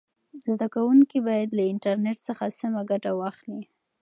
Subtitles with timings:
[0.51, 3.61] زده کوونکي باید له انټرنیټ څخه سمه ګټه واخلي.